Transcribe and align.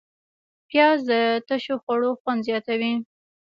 پیاز 0.69 0.99
د 1.09 1.11
تشو 1.47 1.75
خوړو 1.83 2.11
خوند 2.21 2.41
زیاتوي 2.47 2.93